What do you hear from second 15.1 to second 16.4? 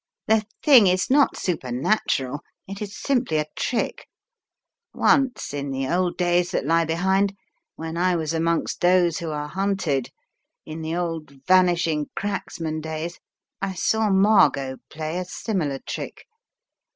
a similar trick.